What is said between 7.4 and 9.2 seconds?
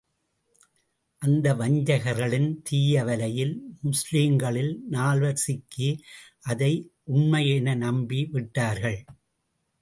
என நம்பி விட்டார்கள்.